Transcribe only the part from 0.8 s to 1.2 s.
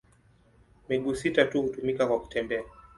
Miguu